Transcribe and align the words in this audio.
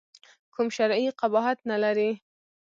کوم 0.53 0.67
شرعي 0.77 1.05
قباحت 1.19 1.57
نه 1.69 1.77
لري. 1.83 2.11